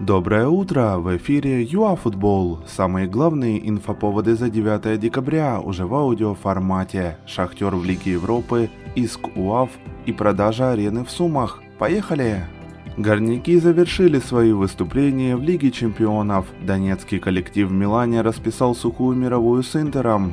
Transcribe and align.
Доброе 0.00 0.48
утро! 0.48 0.96
В 0.96 1.14
эфире 1.18 1.62
ЮАФутбол. 1.62 2.60
Самые 2.66 3.06
главные 3.06 3.68
инфоповоды 3.68 4.34
за 4.34 4.48
9 4.48 4.98
декабря 4.98 5.60
уже 5.60 5.84
в 5.84 5.94
аудиоформате. 5.94 7.18
Шахтер 7.26 7.76
в 7.76 7.84
Лиге 7.84 8.12
Европы, 8.12 8.70
иск 8.94 9.36
УАФ 9.36 9.68
и 10.06 10.12
продажа 10.12 10.72
арены 10.72 11.04
в 11.04 11.10
Сумах. 11.10 11.62
Поехали! 11.78 12.46
Горняки 12.96 13.58
завершили 13.58 14.20
свои 14.20 14.52
выступления 14.52 15.36
в 15.36 15.42
Лиге 15.42 15.70
Чемпионов. 15.70 16.46
Донецкий 16.62 17.18
коллектив 17.18 17.68
в 17.68 17.72
Милане 17.72 18.22
расписал 18.22 18.74
сухую 18.74 19.18
мировую 19.18 19.62
с 19.62 19.76
Интером. 19.76 20.32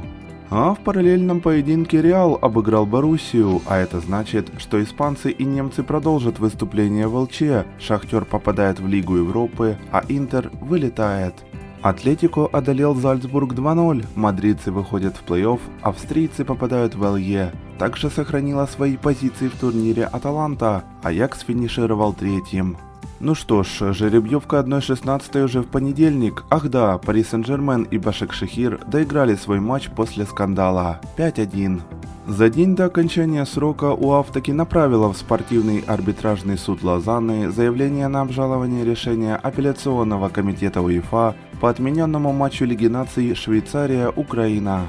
А 0.50 0.74
в 0.74 0.80
параллельном 0.80 1.42
поединке 1.42 2.02
Реал 2.02 2.40
обыграл 2.42 2.86
Боруссию, 2.86 3.62
а 3.66 3.78
это 3.78 4.00
значит, 4.00 4.50
что 4.60 4.82
испанцы 4.82 5.30
и 5.30 5.44
немцы 5.44 5.84
продолжат 5.84 6.40
выступление 6.40 7.08
в 7.08 7.18
ЛЧ, 7.18 7.66
Шахтер 7.80 8.24
попадает 8.24 8.80
в 8.80 8.88
Лигу 8.88 9.18
Европы, 9.18 9.78
а 9.92 10.04
Интер 10.08 10.50
вылетает. 10.62 11.34
Атлетико 11.82 12.48
одолел 12.48 12.96
Зальцбург 12.96 13.54
2-0, 13.54 14.06
мадридцы 14.16 14.72
выходят 14.72 15.16
в 15.18 15.30
плей-офф, 15.30 15.60
австрийцы 15.82 16.44
попадают 16.44 16.96
в 16.96 17.04
ЛЕ. 17.04 17.52
Также 17.78 18.10
сохранила 18.10 18.66
свои 18.66 18.98
позиции 18.98 19.50
в 19.50 19.60
турнире 19.60 20.06
Аталанта, 20.06 20.84
Аякс 21.04 21.42
финишировал 21.42 22.14
третьим. 22.14 22.78
Ну 23.20 23.34
что 23.34 23.64
ж, 23.64 23.94
жеребьевка 23.94 24.58
1-16 24.58 25.44
уже 25.44 25.62
в 25.62 25.68
понедельник. 25.68 26.44
Ах 26.50 26.70
да, 26.70 26.98
Пари 27.00 27.24
Сен-Жермен 27.24 27.84
и 27.84 27.98
Башек 27.98 28.32
Шехир 28.32 28.80
доиграли 28.86 29.36
свой 29.36 29.60
матч 29.60 29.90
после 29.90 30.26
скандала 30.26 31.02
5-1. 31.18 31.82
За 32.28 32.50
день 32.50 32.76
до 32.76 32.86
окончания 32.86 33.46
срока 33.46 33.94
УАФ 33.94 34.32
таки 34.32 34.52
направила 34.52 35.12
в 35.12 35.18
спортивный 35.18 35.84
арбитражный 35.88 36.58
суд 36.58 36.84
Лозанны 36.84 37.50
заявление 37.50 38.08
на 38.08 38.22
обжалование 38.22 38.86
решения 38.86 39.36
апелляционного 39.36 40.30
комитета 40.30 40.82
УЕФА 40.82 41.36
по 41.60 41.70
отмененному 41.70 42.34
матчу 42.34 42.66
Лиги 42.66 42.88
наций 42.88 43.34
Швейцария-Украина. 43.34 44.82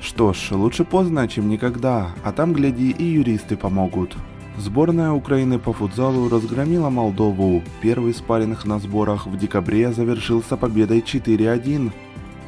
Что 0.00 0.32
ж, 0.32 0.50
лучше 0.50 0.84
поздно, 0.84 1.28
чем 1.28 1.48
никогда, 1.48 2.08
а 2.24 2.32
там, 2.32 2.52
гляди, 2.52 2.90
и 2.90 3.04
юристы 3.04 3.56
помогут. 3.56 4.16
Сборная 4.60 5.12
Украины 5.12 5.58
по 5.58 5.72
футзалу 5.72 6.28
разгромила 6.28 6.90
Молдову. 6.90 7.62
Первый 7.80 8.12
спарринг 8.12 8.66
на 8.66 8.78
сборах 8.78 9.26
в 9.26 9.38
декабре 9.38 9.90
завершился 9.90 10.58
победой 10.58 11.00
4-1. 11.00 11.90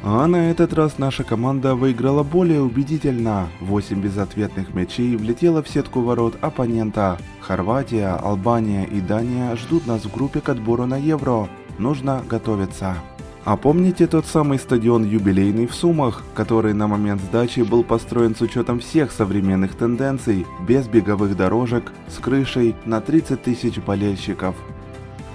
А 0.03 0.27
на 0.27 0.51
этот 0.51 0.73
раз 0.73 0.99
наша 0.99 1.23
команда 1.23 1.73
выиграла 1.73 2.21
более 2.21 2.61
убедительно. 2.61 3.47
8 3.61 3.99
безответных 3.99 4.75
мячей 4.75 5.15
влетело 5.15 5.63
в 5.63 5.67
сетку 5.67 6.01
ворот 6.01 6.37
оппонента. 6.39 7.17
Хорватия, 7.39 8.15
Албания 8.15 8.83
и 8.83 9.01
Дания 9.01 9.55
ждут 9.55 9.87
нас 9.87 10.05
в 10.05 10.13
группе 10.13 10.39
к 10.39 10.49
отбору 10.49 10.85
на 10.85 10.97
Евро. 10.97 11.49
Нужно 11.79 12.21
готовиться. 12.29 12.97
А 13.45 13.57
помните 13.57 14.07
тот 14.07 14.25
самый 14.25 14.57
стадион 14.57 15.03
юбилейный 15.03 15.67
в 15.67 15.75
Сумах, 15.75 16.23
который 16.33 16.73
на 16.73 16.87
момент 16.87 17.21
сдачи 17.21 17.59
был 17.59 17.83
построен 17.83 18.35
с 18.35 18.41
учетом 18.41 18.79
всех 18.79 19.11
современных 19.11 19.75
тенденций, 19.75 20.47
без 20.65 20.87
беговых 20.87 21.35
дорожек, 21.35 21.91
с 22.07 22.19
крышей 22.19 22.73
на 22.85 23.01
30 23.01 23.43
тысяч 23.43 23.79
болельщиков? 23.79 24.55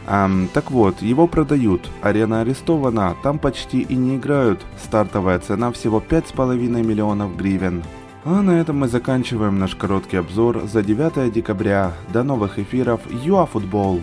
Эм, 0.06 0.48
так 0.54 0.70
вот, 0.70 1.02
его 1.02 1.26
продают, 1.26 1.90
арена 2.00 2.40
арестована, 2.40 3.14
там 3.22 3.38
почти 3.38 3.80
и 3.80 3.94
не 3.94 4.16
играют, 4.16 4.64
стартовая 4.82 5.38
цена 5.38 5.70
всего 5.70 6.00
5,5 6.00 6.82
миллионов 6.82 7.36
гривен. 7.36 7.82
А 8.24 8.40
на 8.40 8.58
этом 8.58 8.78
мы 8.78 8.88
заканчиваем 8.88 9.58
наш 9.58 9.74
короткий 9.74 10.16
обзор 10.16 10.62
за 10.66 10.82
9 10.82 11.30
декабря. 11.30 11.92
До 12.10 12.22
новых 12.22 12.58
эфиров 12.58 13.02
ЮАФутбол! 13.10 14.00